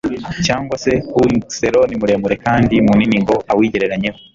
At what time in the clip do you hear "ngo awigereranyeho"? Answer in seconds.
3.23-4.17